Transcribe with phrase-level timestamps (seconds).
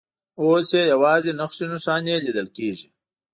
[0.41, 2.87] اوس یې یوازې نښې نښانې لیدل کېږي.